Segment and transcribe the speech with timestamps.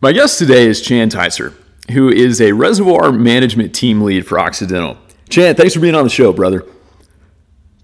[0.00, 1.54] My guest today is Chan Tyser,
[1.90, 4.96] who is a reservoir management team lead for Occidental.
[5.28, 6.64] Chan, thanks for being on the show, brother.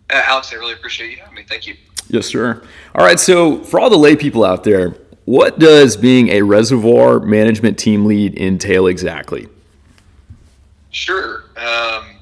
[0.08, 1.42] Uh, Alex, I really appreciate you having me.
[1.42, 1.74] Thank you.
[2.06, 2.62] Yes, sir.
[2.94, 4.90] All right, so for all the lay people out there,
[5.24, 9.48] what does being a reservoir management team lead entail exactly?
[10.92, 11.46] Sure.
[11.56, 12.18] Um,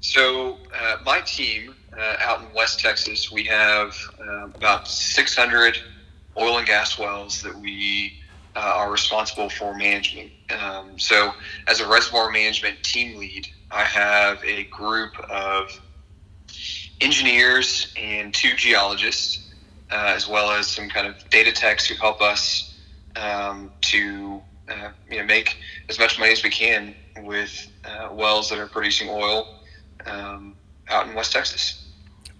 [0.00, 5.76] so, uh, my team uh, out in West Texas, we have uh, about 600
[6.36, 8.12] oil and gas wells that we
[8.58, 10.32] uh, are responsible for management.
[10.50, 11.32] Um, so,
[11.68, 15.80] as a reservoir management team lead, I have a group of
[17.00, 19.54] engineers and two geologists,
[19.92, 22.76] uh, as well as some kind of data techs who help us
[23.14, 28.50] um, to uh, you know make as much money as we can with uh, wells
[28.50, 29.60] that are producing oil
[30.04, 30.56] um,
[30.88, 31.86] out in West Texas.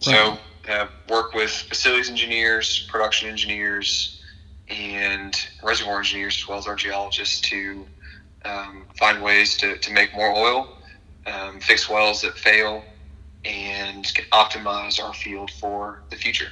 [0.00, 0.36] So,
[0.68, 4.17] uh, work with facilities engineers, production engineers,
[4.70, 7.86] and reservoir engineers as well as our geologists to
[8.44, 10.76] um, find ways to, to make more oil,
[11.26, 12.84] um, fix wells that fail,
[13.44, 16.48] and optimize our field for the future.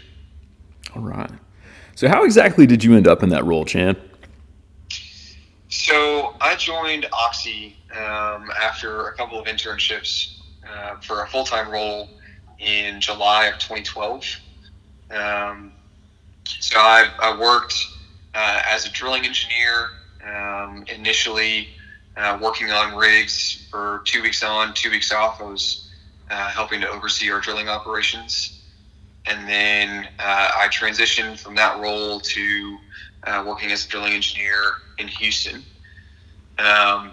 [0.94, 1.30] All right.
[1.94, 3.96] So, how exactly did you end up in that role, Chan?
[5.68, 11.70] So, I joined Oxy um, after a couple of internships uh, for a full time
[11.70, 12.08] role
[12.58, 14.36] in July of 2012.
[15.10, 15.72] Um,
[16.44, 17.74] so, I, I worked
[18.36, 19.88] uh, as a drilling engineer,
[20.24, 21.68] um, initially
[22.18, 25.40] uh, working on rigs for two weeks on, two weeks off.
[25.40, 25.90] I was
[26.30, 28.62] uh, helping to oversee our drilling operations.
[29.24, 32.78] And then uh, I transitioned from that role to
[33.24, 34.60] uh, working as a drilling engineer
[34.98, 35.64] in Houston.
[36.58, 37.12] Um,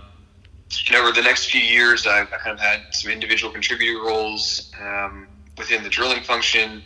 [0.88, 5.28] and over the next few years, I've kind of had some individual contributor roles um,
[5.58, 6.84] within the drilling function,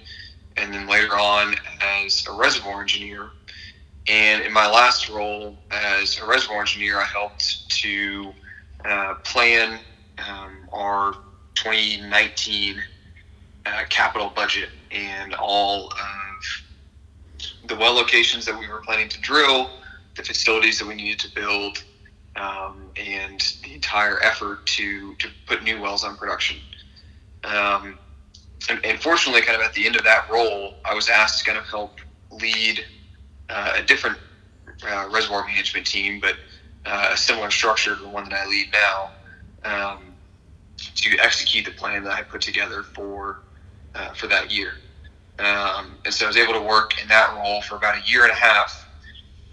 [0.58, 3.32] and then later on as a reservoir engineer.
[4.08, 8.34] And in my last role as a reservoir engineer, I helped to
[8.86, 9.80] uh, plan
[10.18, 11.14] um, our
[11.56, 12.82] 2019
[13.66, 19.70] uh, capital budget and all of the well locations that we were planning to drill,
[20.16, 21.84] the facilities that we needed to build,
[22.38, 26.58] um, and the entire effort to, to put new wells on production.
[27.44, 27.98] Um,
[28.70, 31.46] and, and fortunately, kind of at the end of that role, I was asked to
[31.46, 31.98] kind of help
[32.32, 32.86] lead
[33.50, 34.18] uh, a different
[34.88, 36.36] uh, reservoir management team, but
[36.86, 39.14] uh, a similar structure to the one that I lead now,
[39.64, 40.18] um,
[40.96, 43.42] to execute the plan that I put together for
[43.96, 44.74] uh, for that year.
[45.40, 48.24] Um, and so I was able to work in that role for about a year
[48.24, 48.88] and a half,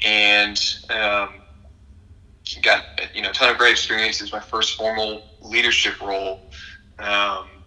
[0.04, 0.58] and
[0.90, 1.44] um,
[2.62, 2.84] got
[3.14, 4.20] you know a ton of great experience.
[4.20, 6.42] It was my first formal leadership role,
[6.98, 7.64] um,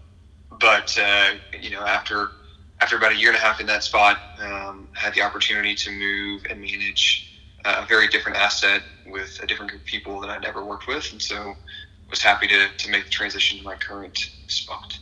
[0.60, 2.32] but uh, you know after
[2.80, 5.92] after about a year and a half in that spot, um, had the opportunity to
[5.92, 10.42] move and manage a very different asset with a different group of people that I'd
[10.42, 11.56] never worked with, and so
[12.10, 14.98] was happy to, to make the transition to my current spot.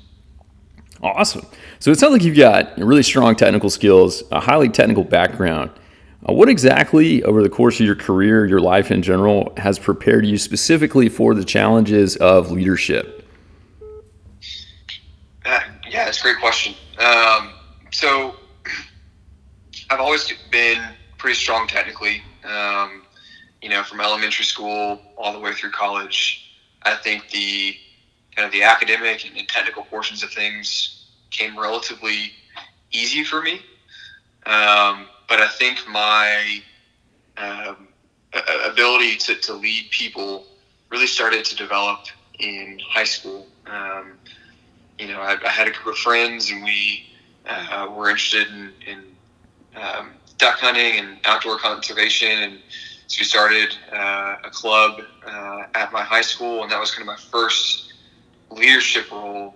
[1.03, 1.45] Awesome.
[1.79, 5.71] So it sounds like you've got really strong technical skills, a highly technical background.
[6.27, 10.25] Uh, what exactly, over the course of your career, your life in general, has prepared
[10.25, 13.27] you specifically for the challenges of leadership?
[15.45, 16.73] Uh, yeah, that's a great question.
[16.97, 17.51] Um,
[17.95, 18.35] so
[19.89, 20.81] I've always been
[21.17, 22.21] pretty strong technically.
[22.43, 23.03] Um,
[23.61, 26.51] you know, from elementary school all the way through college,
[26.83, 27.77] I think the
[28.35, 32.33] kind of the academic and technical portions of things came relatively
[32.91, 33.61] easy for me.
[34.45, 36.61] Um, but I think my
[37.37, 37.87] um,
[38.65, 40.45] ability to, to lead people
[40.89, 42.01] really started to develop
[42.39, 43.47] in high school.
[43.67, 44.17] Um,
[44.99, 47.05] you know, I, I, had a group of friends, and we
[47.47, 49.03] uh, were interested in, in
[49.81, 52.59] um, duck hunting and outdoor conservation, and
[53.07, 57.01] so we started uh, a club uh, at my high school, and that was kind
[57.01, 57.93] of my first
[58.49, 59.53] leadership role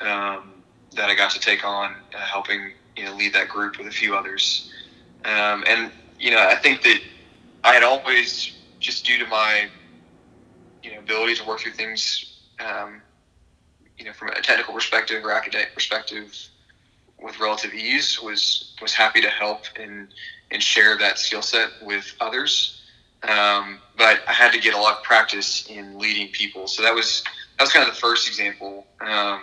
[0.00, 0.52] um,
[0.94, 3.90] that I got to take on, uh, helping you know lead that group with a
[3.90, 4.70] few others.
[5.24, 7.00] Um, and you know, I think that
[7.64, 9.68] I had always, just due to my
[10.82, 13.02] you know ability to work through things, um,
[13.98, 16.32] you know, from a technical perspective or academic perspective,
[17.24, 20.08] with relative ease was was happy to help and
[20.50, 22.82] and share that skill set with others.
[23.22, 26.68] Um, but I had to get a lot of practice in leading people.
[26.68, 27.24] So that was
[27.56, 28.86] that was kind of the first example.
[29.00, 29.42] Um,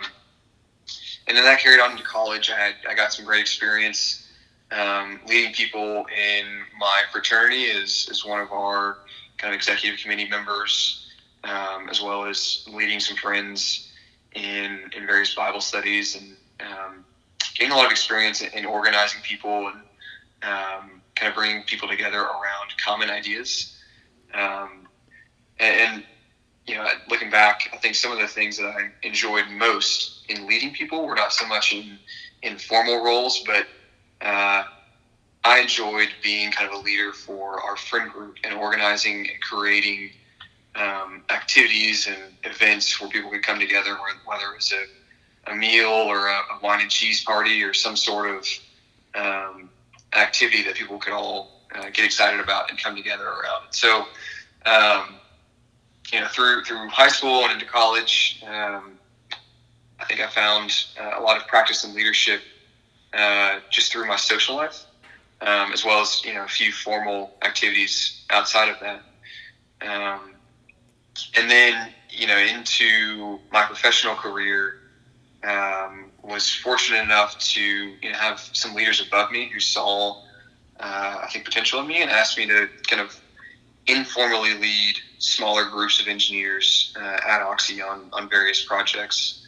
[1.26, 2.50] and then that carried on into college.
[2.50, 4.28] I had I got some great experience
[4.70, 6.46] um, leading people in
[6.78, 8.98] my fraternity as, as one of our
[9.36, 11.10] kind of executive committee members,
[11.44, 13.90] um, as well as leading some friends
[14.34, 17.04] in in various Bible studies and um,
[17.50, 19.80] getting a lot of experience in, in organizing people and
[20.42, 23.78] um, kind of bringing people together around common ideas.
[24.34, 24.88] Um,
[25.58, 26.04] and, and,
[26.66, 30.46] you know, looking back, I think some of the things that I enjoyed most in
[30.46, 31.98] leading people were not so much in,
[32.42, 33.66] in formal roles, but
[34.20, 34.64] uh,
[35.44, 40.10] I enjoyed being kind of a leader for our friend group and organizing and creating
[40.74, 45.01] um, activities and events where people could come together, whether it was a,
[45.46, 48.46] a meal or a, a, wine and cheese party or some sort of
[49.14, 49.68] um,
[50.14, 53.64] activity that people could all uh, get excited about and come together around.
[53.70, 54.06] So,
[54.66, 55.14] um,
[56.12, 58.92] you know, through through high school and into college, um,
[59.98, 62.40] I think I found uh, a lot of practice and leadership
[63.14, 64.84] uh, just through my social life,
[65.40, 69.02] um, as well as you know a few formal activities outside of that.
[69.80, 70.34] Um,
[71.36, 74.81] and then you know into my professional career
[75.44, 80.22] um, was fortunate enough to you know have some leaders above me who saw
[80.80, 83.18] uh, I think potential in me and asked me to kind of
[83.86, 89.46] informally lead smaller groups of engineers uh, at Oxy on, on various projects.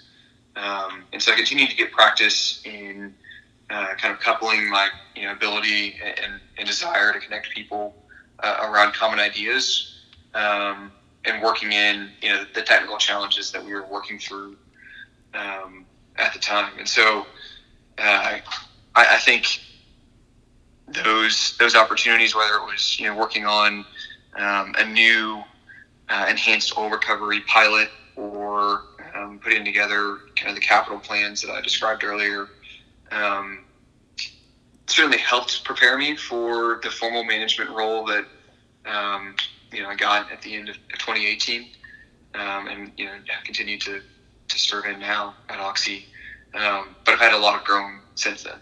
[0.56, 3.14] Um, and so I continued to get practice in
[3.70, 7.94] uh, kind of coupling my you know ability and, and desire to connect people
[8.40, 10.02] uh, around common ideas
[10.34, 10.92] um,
[11.24, 14.56] and working in you know the technical challenges that we were working through
[15.34, 15.84] um,
[16.16, 16.72] at the time.
[16.78, 17.26] And so
[17.98, 18.38] uh,
[18.94, 19.46] I, I think
[20.88, 23.84] those those opportunities, whether it was you know working on
[24.36, 25.42] um, a new
[26.08, 28.84] uh, enhanced oil recovery pilot or
[29.14, 32.48] um, putting together kind of the capital plans that I described earlier,
[33.10, 33.64] um,
[34.86, 38.26] certainly helped prepare me for the formal management role that
[38.86, 39.34] um,
[39.72, 41.66] you know I got at the end of 2018,
[42.34, 43.12] um, and you know
[43.44, 44.02] continue to
[44.48, 46.06] to serve in now at Oxy.
[46.54, 48.58] Um, but I've had a lot of growing since then.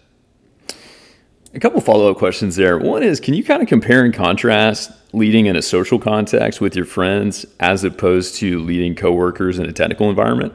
[1.54, 2.78] A couple follow up questions there.
[2.78, 6.74] One is, can you kind of compare and contrast leading in a social context with
[6.74, 10.54] your friends as opposed to leading coworkers in a technical environment?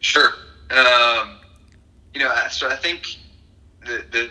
[0.00, 0.32] Sure.
[0.70, 1.36] Um,
[2.14, 3.18] you know, so I think
[3.80, 4.30] the, the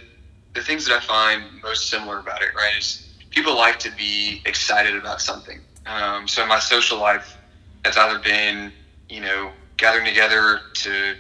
[0.56, 4.42] the things that I find most similar about it, right, is people like to be
[4.45, 5.59] excited about something.
[5.86, 7.38] Um, so in my social life,
[7.83, 8.71] it's either been
[9.10, 11.16] you know gathering together to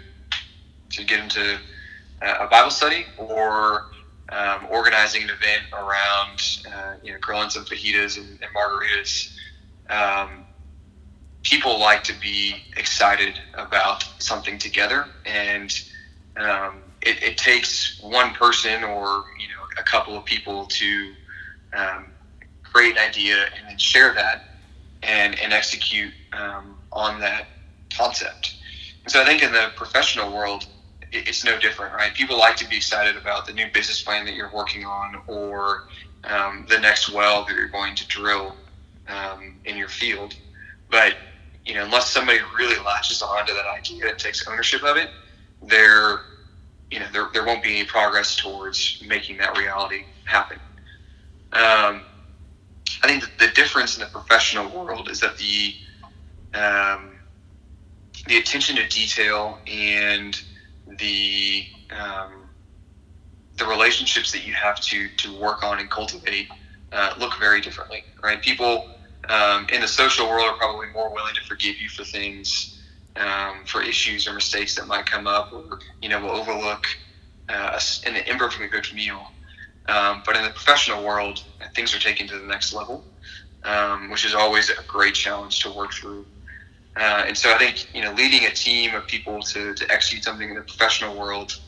[0.91, 1.59] to get into
[2.21, 3.85] a Bible study or
[4.29, 6.41] um, organizing an event around
[6.73, 9.35] uh, you know grilling some fajitas and, and margaritas.
[9.89, 10.45] Um,
[11.43, 15.71] people like to be excited about something together, and
[16.37, 21.13] um, it, it, takes one person or you know a couple of people to
[21.73, 22.07] um,
[22.63, 24.45] create an idea and then share that
[25.03, 27.45] and and execute um, on that
[27.97, 28.55] concept.
[29.03, 30.65] And so I think in the professional world,
[31.11, 32.13] it's no different, right?
[32.13, 35.83] People like to be excited about the new business plan that you're working on or
[36.23, 38.55] um, the next well that you're going to drill
[39.07, 40.35] um, in your field.
[40.89, 41.15] But
[41.65, 45.09] you know, unless somebody really latches on to that idea and takes ownership of it,
[45.63, 46.21] there,
[46.91, 50.59] you know, there, there won't be any progress towards making that reality happen.
[51.51, 52.03] Um,
[53.03, 55.73] I think the difference in the professional world is that the
[56.53, 57.14] um,
[58.27, 60.39] the attention to detail and
[60.99, 62.49] the um,
[63.57, 66.47] the relationships that you have to to work on and cultivate
[66.91, 68.41] uh, look very differently, right?
[68.41, 68.85] People
[69.29, 72.81] um, in the social world are probably more willing to forgive you for things,
[73.15, 76.85] um, for issues or mistakes that might come up, or you know, will overlook
[77.49, 79.27] uh, an imperfectly cooked meal.
[79.87, 81.43] Um, but in the professional world,
[81.75, 83.05] things are taken to the next level,
[83.63, 86.25] um, which is always a great challenge to work through.
[86.97, 90.23] Uh, and so I think you know leading a team of people to, to execute
[90.23, 91.59] something in the professional world,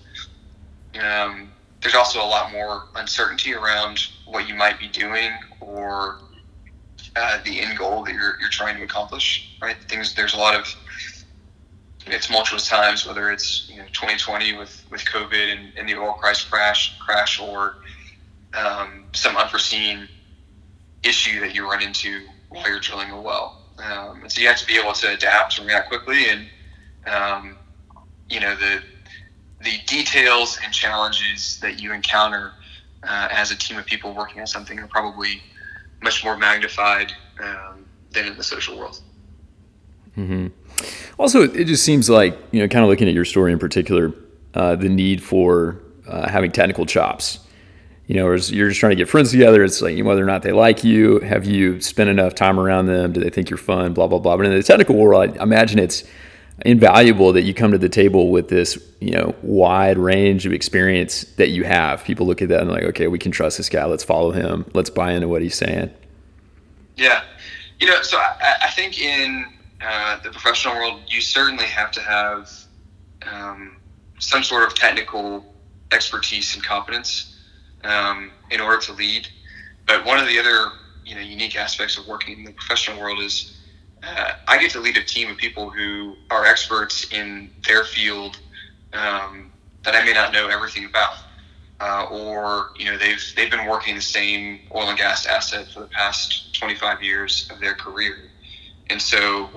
[1.02, 6.20] um, there's also a lot more uncertainty around what you might be doing or
[7.16, 9.58] uh, the end goal that you're, you're trying to accomplish.
[9.62, 9.76] Right?
[9.90, 10.66] Things there's a lot of
[12.10, 16.14] it's tumultuous times, whether it's you know 2020 with with COVID and, and the oil
[16.14, 17.76] price crash crash or
[18.54, 20.08] um, some unforeseen
[21.04, 23.57] issue that you run into while you're drilling a well.
[23.80, 26.26] Um, and so you have to be able to adapt and react quickly.
[26.30, 26.48] And
[27.06, 27.58] um,
[28.30, 28.82] you know the
[29.62, 32.54] the details and challenges that you encounter
[33.04, 35.42] uh, as a team of people working on something are probably
[36.02, 37.12] much more magnified
[37.44, 39.02] um, than in the social world.
[40.16, 40.48] Mm-hmm.
[41.20, 44.14] Also, it just seems like you know, kind of looking at your story in particular,
[44.54, 47.40] uh, the need for uh, having technical chops
[48.08, 49.64] you know, or you're just trying to get friends together.
[49.64, 53.12] It's like whether or not they like you, have you spent enough time around them?
[53.12, 53.94] Do they think you're fun?
[53.94, 54.38] Blah blah blah.
[54.38, 56.06] But in the technical world, I imagine it's
[56.66, 61.24] invaluable that you come to the table with this, you know, wide range of experience
[61.36, 62.04] that you have.
[62.04, 63.86] People look at that and like, okay, we can trust this guy.
[63.86, 64.66] Let's follow him.
[64.74, 65.92] Let's buy into what he's saying.
[66.96, 67.24] Yeah,
[67.80, 69.46] you know, so I, I think in
[69.82, 72.50] uh, the professional world, you certainly have to have
[73.30, 73.76] um,
[74.18, 75.46] some sort of technical
[75.92, 77.37] expertise and competence
[77.88, 79.28] um, in order to lead.
[79.88, 80.72] But one of the other
[81.06, 83.58] you know unique aspects of working in the professional world is
[84.04, 88.38] uh, I get to lead a team of people who are experts in their field
[88.94, 89.52] um,
[89.84, 91.14] that I may not know everything about,
[91.80, 95.82] uh, or you know they've they've been working the same oil and gas asset for
[95.82, 98.16] the past 25 years of their career,
[98.90, 99.50] and so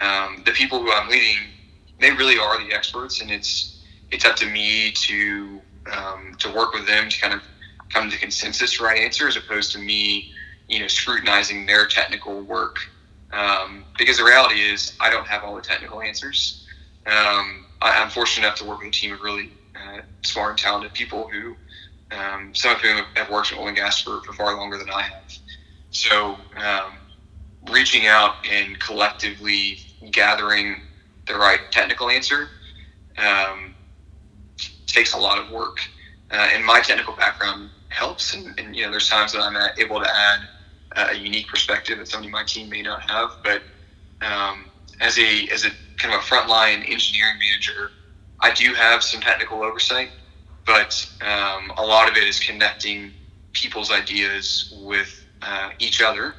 [0.00, 1.38] um, the people who I'm leading,
[2.00, 5.60] they really are the experts, and it's it's up to me to
[5.92, 7.42] um, to work with them to kind of
[7.90, 10.32] come to consensus right answer as opposed to me,
[10.68, 12.78] you know, scrutinizing their technical work.
[13.32, 16.66] Um, because the reality is, I don't have all the technical answers.
[17.06, 20.58] Um, I, am fortunate enough to work with a team of really uh, smart and
[20.58, 21.56] talented people who,
[22.16, 24.90] um, some of whom have worked in oil and gas for, for far longer than
[24.90, 25.38] I have.
[25.90, 26.92] So, um,
[27.70, 29.78] reaching out and collectively
[30.10, 30.82] gathering
[31.26, 32.48] the right technical answer
[33.18, 33.74] um,
[34.86, 35.78] takes a lot of work.
[36.30, 40.08] Uh, my technical background helps, and, and, you know, there's times that I'm able to
[40.08, 40.40] add
[40.96, 43.30] a unique perspective that somebody my team may not have.
[43.44, 43.62] But
[44.22, 47.90] um, as a as a kind of a frontline engineering manager,
[48.40, 50.10] I do have some technical oversight,
[50.66, 53.12] but um, a lot of it is connecting
[53.52, 56.34] people's ideas with uh, each other,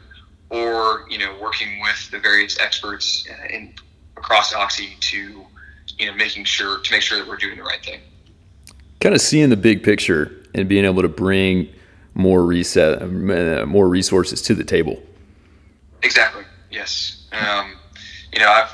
[0.50, 3.74] or you know, working with the various experts uh, in
[4.18, 5.46] across Oxy to
[5.98, 8.00] you know making sure to make sure that we're doing the right thing.
[9.00, 11.74] Kind of seeing the big picture and being able to bring
[12.14, 15.02] more reset, uh, more resources to the table.
[16.04, 16.44] Exactly.
[16.72, 17.28] Yes.
[17.32, 17.76] Um,
[18.32, 18.74] you know, I've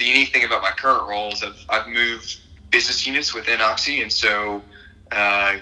[0.00, 4.02] the unique thing about my current role is I've, I've moved business units within Oxy,
[4.02, 4.62] and so
[5.12, 5.56] uh,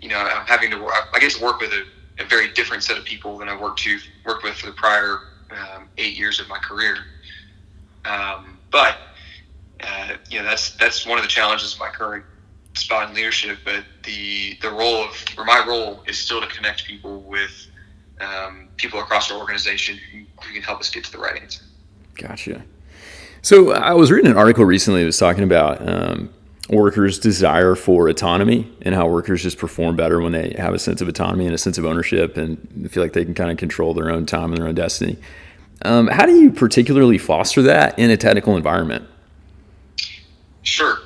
[0.00, 0.94] you know I'm having to work.
[1.12, 3.80] I get to work with a, a, very different set of people than I worked
[3.80, 6.96] to worked with for the prior um, eight years of my career.
[8.04, 8.98] Um, but
[9.82, 12.24] uh, you know that's that's one of the challenges of my current
[12.74, 13.58] spot in leadership.
[13.64, 17.66] But the the role of or my role is still to connect people with
[18.20, 21.62] um, people across our organization who, who can help us get to the right answer.
[22.14, 22.62] Gotcha.
[23.42, 26.32] So I was reading an article recently that was talking about um,
[26.70, 31.00] workers' desire for autonomy and how workers just perform better when they have a sense
[31.00, 33.92] of autonomy and a sense of ownership and feel like they can kind of control
[33.92, 35.18] their own time and their own destiny.
[35.82, 39.06] Um, how do you particularly foster that in a technical environment?
[40.62, 40.98] Sure.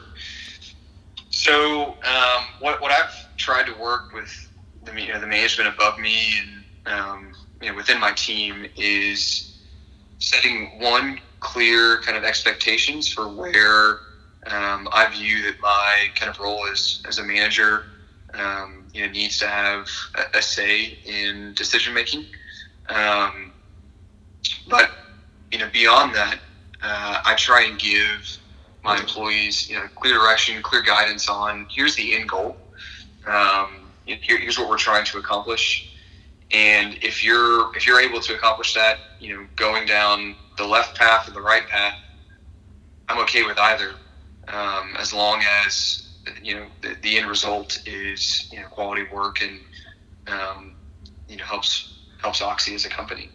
[1.48, 4.30] So um, what, what I've tried to work with
[4.84, 9.58] the, you know, the management above me and um, you know, within my team is
[10.18, 14.00] setting one clear kind of expectations for where
[14.46, 17.84] um, I view that my kind of role as, as a manager
[18.34, 22.26] um, you know needs to have a, a say in decision making.
[22.90, 23.54] Um,
[24.68, 24.90] but
[25.50, 26.40] you know beyond that,
[26.82, 28.38] uh, I try and give
[28.88, 32.57] my employees you know clear direction, clear guidance on here's the end goal.
[33.26, 35.92] Um, here, here's what we're trying to accomplish.
[36.50, 40.97] And if you're if you're able to accomplish that, you know, going down the left
[40.97, 41.95] path or the right path,
[43.09, 43.90] I'm okay with either,
[44.49, 46.09] um, as long as
[46.42, 49.61] you know the, the, end result is you know quality work and
[50.26, 50.75] um,
[51.28, 53.28] you know helps helps Oxy as a company.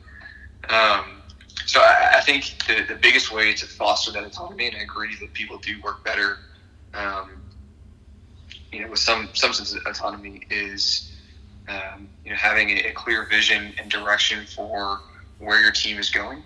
[0.69, 1.21] Um,
[1.65, 5.15] so I, I, think the, the biggest way to foster that autonomy, and I agree
[5.19, 6.37] that people do work better,
[6.93, 7.41] um,
[8.71, 11.11] you know, with some some sense of autonomy, is
[11.67, 14.99] um, you know, having a, a, clear vision and direction for
[15.39, 16.43] where your team is going,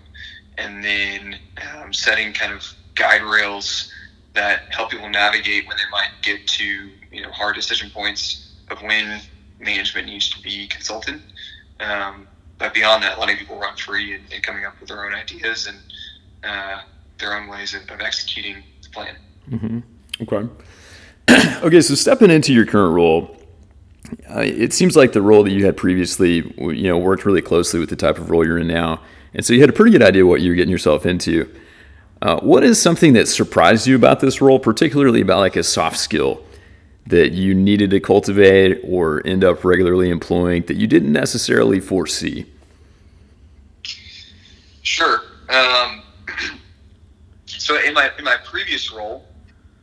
[0.56, 1.36] and then
[1.76, 3.92] um, setting kind of guide rails
[4.34, 6.64] that help people navigate when they might get to
[7.10, 9.20] you know hard decision points of when
[9.58, 11.20] management needs to be consulted.
[11.80, 15.14] Um, but beyond that, letting people run free and, and, coming up with their own
[15.14, 15.78] ideas and
[16.44, 16.82] uh,
[17.18, 19.16] their own ways of, of executing the plan.
[19.50, 19.78] Mm-hmm.
[20.22, 20.48] Okay.
[21.64, 23.36] okay, so stepping into your current role,
[24.30, 27.78] uh, it seems like the role that you had previously, you know, worked really closely
[27.78, 29.00] with the type of role you're in now,
[29.34, 31.52] and so you had a pretty good idea what you were getting yourself into.
[32.22, 35.98] Uh, what is something that surprised you about this role, particularly about like a soft
[35.98, 36.42] skill
[37.08, 42.46] that you needed to cultivate or end up regularly employing that you didn't necessarily foresee?
[44.82, 45.22] Sure.
[45.48, 46.02] Um,
[47.46, 49.26] so in my in my previous role,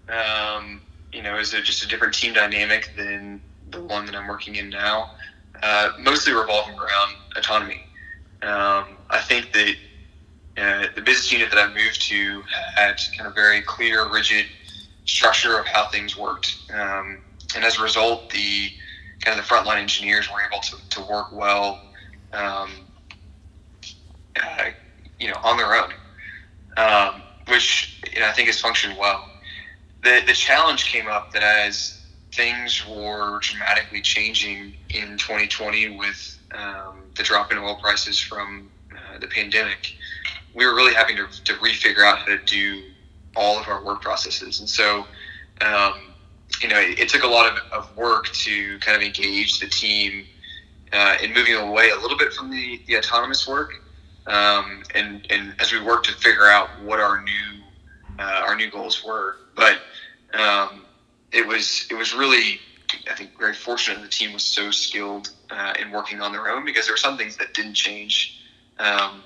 [0.10, 3.42] um, you know, is it just a different team dynamic than
[3.72, 5.12] the one that I'm working in now,
[5.62, 7.82] uh, mostly revolving around autonomy.
[8.42, 9.76] Um, I think that
[10.58, 12.44] uh, the business unit that I moved to
[12.76, 14.46] had kind of very clear, rigid
[15.06, 17.20] structure of how things worked, um,
[17.56, 18.70] and as a result, the
[19.22, 21.80] kind of the frontline engineers were able to, to work well,
[22.34, 22.72] um,
[24.36, 24.66] uh,
[25.20, 25.92] you know, on their own,
[26.78, 29.30] um, which you know, I think has functioned well.
[30.04, 37.04] The the challenge came up that as things were dramatically changing in 2020 with um,
[37.16, 39.96] the drop in oil prices from uh, the pandemic,
[40.54, 42.84] we were really having to, to refigure out how to do
[43.36, 44.60] all of our work processes.
[44.60, 45.06] And so,
[45.62, 46.14] um,
[46.62, 49.68] you know, it, it, took a lot of, of work to kind of engage the
[49.68, 50.26] team
[50.94, 53.74] uh, in moving away a little bit from the, the autonomous work.
[54.28, 57.62] Um, and, and as we worked to figure out what our new
[58.18, 59.82] uh, our new goals were, but
[60.34, 60.86] um,
[61.32, 62.60] it was it was really
[63.10, 66.66] I think very fortunate the team was so skilled uh, in working on their own
[66.66, 68.42] because there were some things that didn't change.
[68.80, 69.24] Um,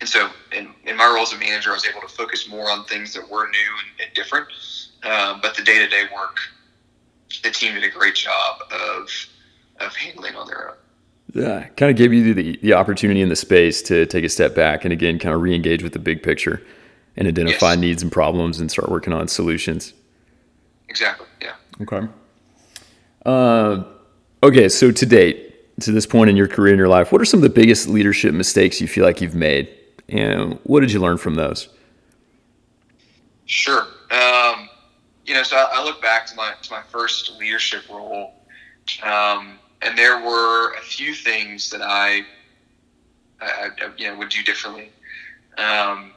[0.00, 2.70] and so, in, in my role as a manager, I was able to focus more
[2.70, 4.48] on things that were new and, and different.
[5.02, 6.38] Um, but the day to day work,
[7.42, 9.08] the team did a great job of
[9.78, 10.76] of handling on their own.
[11.32, 14.54] Yeah, kind of gave you the, the opportunity in the space to take a step
[14.54, 16.62] back and again kind of re-engage with the big picture
[17.16, 17.78] and identify yes.
[17.78, 19.92] needs and problems and start working on solutions.
[20.88, 21.26] Exactly.
[21.40, 21.54] Yeah.
[21.82, 22.08] Okay.
[23.24, 23.84] Uh,
[24.42, 24.68] okay.
[24.68, 27.38] So to date, to this point in your career in your life, what are some
[27.38, 29.72] of the biggest leadership mistakes you feel like you've made,
[30.10, 31.68] and what did you learn from those?
[33.46, 33.86] Sure.
[34.10, 34.68] Um,
[35.24, 38.34] you know, so I, I, look back to my to my first leadership role,
[39.02, 42.24] um, and there were a few things that I,
[43.40, 44.90] I, I you know, would do differently.
[45.58, 46.12] Um,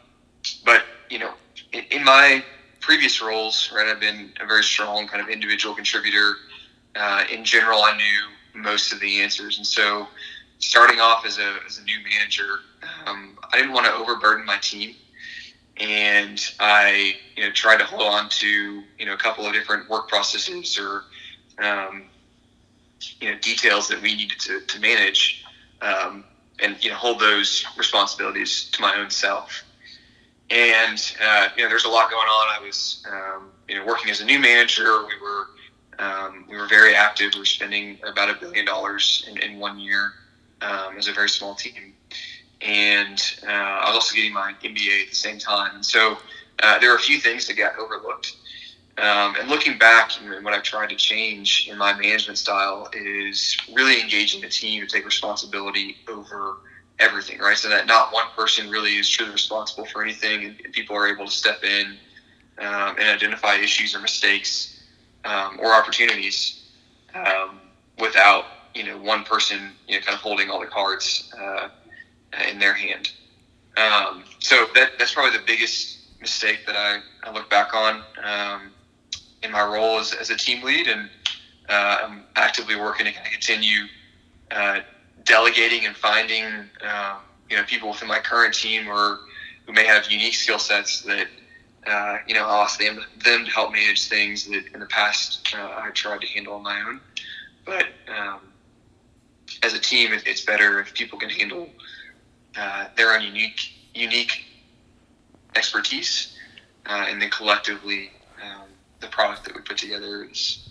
[0.66, 1.34] but you know,
[1.72, 2.44] in, in, my
[2.80, 6.36] previous roles, right, I've been a very strong kind of individual contributor.
[6.96, 10.08] Uh, in general, I knew most of the answers, and so
[10.60, 12.60] starting off as a as a new manager,
[13.06, 14.96] um, I didn't want to overburden my team,
[15.78, 19.90] and I you know tried to hold on to you know a couple of different
[19.90, 21.03] work processes or
[21.64, 22.03] um,
[23.20, 25.44] you know details that we needed to, to manage,
[25.81, 26.24] um,
[26.60, 29.64] and you know hold those responsibilities to my own self.
[30.50, 32.62] And uh, you know, there's a lot going on.
[32.62, 35.05] I was um, you know working as a new manager.
[35.05, 35.48] We were
[36.00, 37.34] um, we were very active.
[37.34, 40.14] We were spending about a billion dollars in, in one year
[40.62, 41.94] um, as a very small team
[42.61, 45.75] and uh, I was also getting my MBA at the same time.
[45.75, 46.18] And so
[46.61, 48.35] uh, there are a few things that got overlooked.
[48.98, 53.57] Um, and looking back, and what I've tried to change in my management style is
[53.74, 56.57] really engaging the team to take responsibility over
[57.00, 57.57] everything, right?
[57.57, 61.25] So that not one person really is truly responsible for anything, and people are able
[61.25, 61.98] to step in
[62.59, 64.83] um, and identify issues or mistakes
[65.25, 66.61] um, or opportunities
[67.16, 67.59] um,
[68.00, 71.31] without you know one person you know kind of holding all the cards.
[71.37, 71.70] Uh,
[72.50, 73.11] in their hand.
[73.77, 78.72] Um, so that, that's probably the biggest mistake that I, I look back on um,
[79.41, 81.09] in my role as, as a team lead, and
[81.69, 83.85] uh, I'm actively working to continue
[84.51, 84.79] uh,
[85.25, 86.46] delegating and finding
[86.85, 87.17] uh,
[87.50, 89.19] you know people within my current team or
[89.65, 91.27] who may have unique skill sets that
[91.87, 95.53] uh, you know I'll ask them them to help manage things that in the past
[95.57, 97.01] uh, I tried to handle on my own,
[97.65, 98.39] but um,
[99.63, 101.69] as a team, it, it's better if people can handle
[102.57, 104.46] uh, their own unique unique
[105.55, 106.37] expertise,
[106.85, 108.11] uh, and then collectively,
[108.44, 108.68] um,
[109.00, 110.70] the product that we put together is,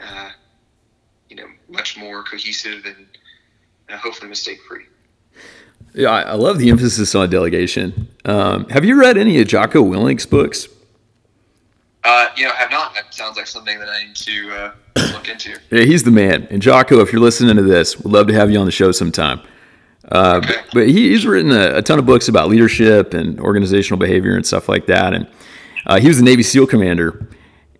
[0.00, 0.30] uh,
[1.28, 3.06] you know, much more cohesive and
[3.88, 4.84] uh, hopefully mistake free.
[5.94, 8.08] Yeah, I love the emphasis on delegation.
[8.24, 10.68] Um, have you read any of Jocko Willink's books?
[12.04, 12.94] Uh, you know, have not.
[12.94, 14.72] That sounds like something that I need to uh,
[15.12, 15.58] look into.
[15.70, 16.48] Yeah, he's the man.
[16.50, 18.90] And Jocko, if you're listening to this, we'd love to have you on the show
[18.90, 19.40] sometime.
[20.12, 20.42] Uh,
[20.74, 24.46] but, he, he's written a, a, ton of books about leadership and organizational behavior and
[24.46, 25.14] stuff like that.
[25.14, 25.26] And
[25.86, 27.26] uh, he was a Navy SEAL commander.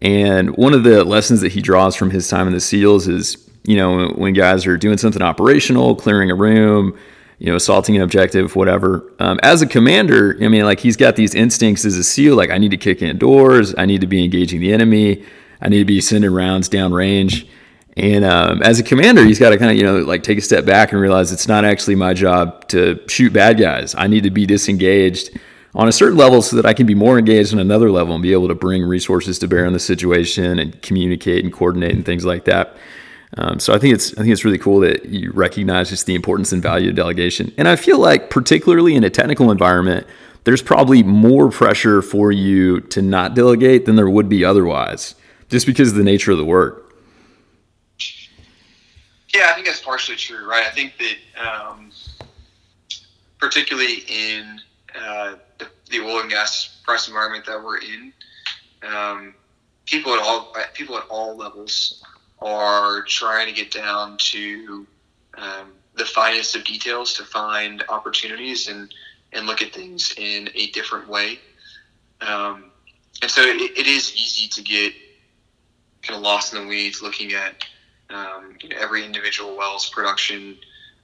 [0.01, 3.37] And one of the lessons that he draws from his time in the SEALs is,
[3.65, 6.99] you know, when guys are doing something operational, clearing a room,
[7.39, 9.13] you know, assaulting an objective, whatever.
[9.19, 12.51] Um, as a commander, I mean, like he's got these instincts as a SEAL, like
[12.51, 15.23] I need to kick in doors, I need to be engaging the enemy,
[15.61, 17.47] I need to be sending rounds down range.
[17.97, 20.43] And um, as a commander, he's got to kind of, you know, like take a
[20.43, 23.95] step back and realize it's not actually my job to shoot bad guys.
[23.95, 25.39] I need to be disengaged
[25.75, 28.23] on a certain level so that I can be more engaged on another level and
[28.23, 32.05] be able to bring resources to bear on the situation and communicate and coordinate and
[32.05, 32.77] things like that.
[33.39, 36.15] Um, so I think it's I think it's really cool that you recognize just the
[36.15, 37.53] importance and value of delegation.
[37.57, 40.07] And I feel like particularly in a technical environment,
[40.45, 45.15] there's probably more pressure for you to not delegate than there would be otherwise,
[45.49, 46.82] just because of the nature of the work.
[49.35, 50.67] Yeah, I think that's partially true, right?
[50.67, 51.91] I think that um,
[53.39, 54.61] particularly in
[54.95, 58.13] uh, the, the, oil and gas price environment that we're in,
[58.83, 59.35] um,
[59.87, 62.05] people at all people at all levels
[62.41, 64.87] are trying to get down to
[65.39, 68.93] um, the finest of details to find opportunities and
[69.33, 71.41] and look at things in a different way.
[72.21, 72.65] Um,
[73.23, 74.93] and so it, it is easy to get
[76.03, 77.65] kind of lost in the weeds looking at
[78.15, 80.57] um, you know, every individual well's production,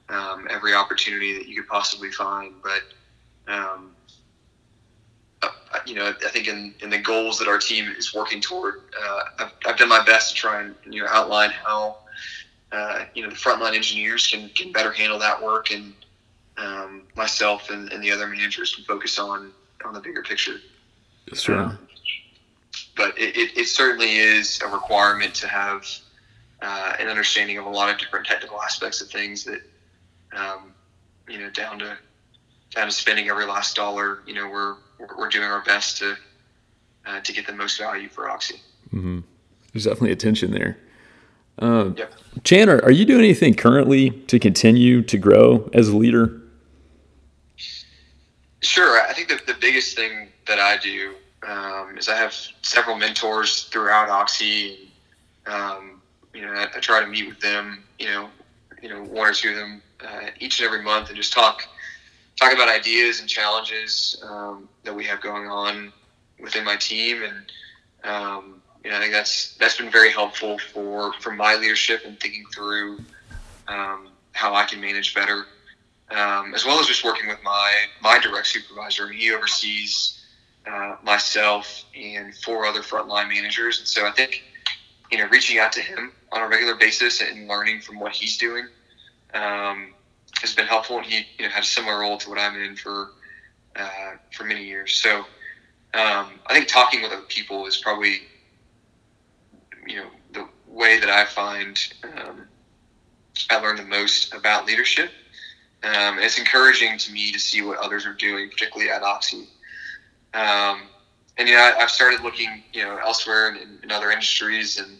[0.09, 2.53] um, every opportunity that you could possibly find.
[2.63, 2.83] But
[3.51, 3.91] um,
[5.41, 5.49] uh,
[5.85, 9.21] you know, I think in, in the goals that our team is working toward, uh,
[9.39, 11.97] I've, I've done my best to try and you know outline how
[12.71, 15.93] uh, you know the frontline engineers can, can better handle that work, and
[16.57, 19.51] um, myself and, and the other managers can focus on
[19.85, 20.57] on the bigger picture.
[21.33, 21.59] Sure.
[21.59, 21.79] Um,
[22.95, 25.87] but it, it, it, certainly is a requirement to have
[26.61, 29.61] uh, an understanding of a lot of different technical aspects of things that
[30.35, 30.73] um,
[31.27, 31.97] you know down to
[32.71, 34.19] down to spending every last dollar.
[34.25, 34.75] You know, we're
[35.17, 36.15] we're doing our best to
[37.05, 38.61] uh, to get the most value for Oxy.
[38.87, 39.19] Mm-hmm.
[39.73, 40.77] There's definitely a tension there.
[41.59, 42.13] Um, yep.
[42.43, 46.41] Chan, are, you doing anything currently to continue to grow as a leader?
[48.61, 49.01] Sure.
[49.01, 53.63] I think the, the biggest thing that I do um, is I have several mentors
[53.65, 54.91] throughout Oxy.
[55.45, 55.88] And, um,
[56.33, 58.29] you know, I, I, try to meet with them, you know,
[58.81, 61.67] you know, one or two of them uh, each and every month and just talk
[62.39, 65.91] talk about ideas and challenges um, that we have going on
[66.39, 67.51] within my team, and
[68.03, 72.19] um, you know, I think that's that's been very helpful for for my leadership and
[72.19, 72.99] thinking through
[73.67, 75.45] um, how I can manage better,
[76.11, 79.09] um, as well as just working with my my direct supervisor.
[79.09, 80.25] he oversees
[80.65, 84.43] uh, myself and four other frontline managers, and so I think
[85.11, 88.37] you know reaching out to him on a regular basis and learning from what he's
[88.37, 88.67] doing.
[89.33, 89.93] Um,
[90.41, 92.75] has been helpful, and he you know had a similar role to what I'm in
[92.75, 93.11] for
[93.75, 94.95] uh, for many years.
[94.95, 95.19] So
[95.93, 98.21] um, I think talking with other people is probably
[99.87, 102.47] you know the way that I find um,
[103.49, 105.11] I learn the most about leadership.
[105.81, 109.47] Um, and it's encouraging to me to see what others are doing, particularly at Oxy.
[110.33, 110.81] Um,
[111.37, 114.97] and you know, I, have started looking, you know, elsewhere in, in other industries and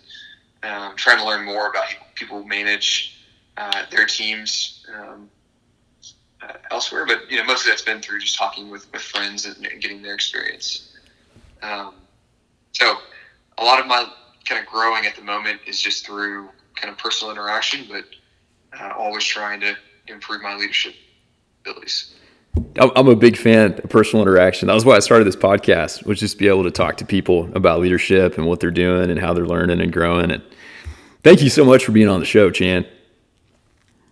[0.63, 3.17] um, trying to learn more about how people manage
[3.57, 5.29] uh, their teams um,
[6.41, 7.05] uh, elsewhere.
[7.05, 10.01] But you know, most of that's been through just talking with, with friends and, getting
[10.01, 10.97] their experience.
[11.61, 11.95] Um,
[12.73, 12.97] so
[13.57, 14.11] a lot of my
[14.45, 18.05] kind of growing at the moment is just through kind of personal interaction, but
[18.79, 19.75] uh, always trying to
[20.07, 20.93] improve my leadership
[21.61, 22.15] abilities.
[22.79, 24.67] I'm a big fan of personal interaction.
[24.67, 27.49] That was why I started this podcast, was just be able to talk to people
[27.55, 30.31] about leadership and what they're doing and how they're learning and growing.
[30.31, 30.41] And
[31.23, 32.85] thank you so much for being on the show, Chan.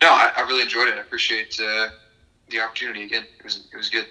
[0.02, 0.96] No, I, I really enjoyed it.
[0.96, 1.90] I appreciate uh,
[2.50, 3.26] the opportunity again.
[3.40, 4.06] It was it was good.